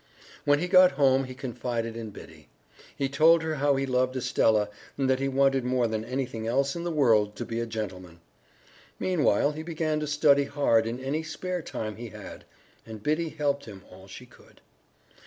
When 0.45 0.57
he 0.57 0.67
got 0.67 0.93
home 0.93 1.25
he 1.25 1.35
confided 1.35 1.95
in 1.95 2.09
Biddy. 2.09 2.49
He 2.95 3.07
told 3.07 3.43
her 3.43 3.53
how 3.57 3.75
he 3.75 3.85
loved 3.85 4.15
Estella, 4.17 4.67
and 4.97 5.07
that 5.07 5.19
he 5.19 5.27
wanted 5.27 5.63
more 5.63 5.87
than 5.87 6.03
anything 6.03 6.47
else 6.47 6.75
in 6.75 6.83
the 6.83 6.89
world 6.91 7.35
to 7.35 7.45
be 7.45 7.59
a 7.59 7.67
gentleman. 7.67 8.19
Meanwhile 8.97 9.51
he 9.51 9.61
began 9.61 9.99
to 9.99 10.07
study 10.07 10.45
hard 10.45 10.87
in 10.87 10.99
any 10.99 11.21
spare 11.21 11.61
time 11.61 11.97
he 11.97 12.09
had, 12.09 12.45
and 12.83 13.03
Biddy 13.03 13.29
helped 13.29 13.65
him 13.65 13.83
all 13.91 14.07
she 14.07 14.25
could. 14.25 14.59